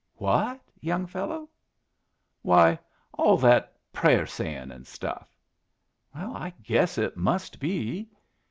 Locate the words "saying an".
4.25-4.83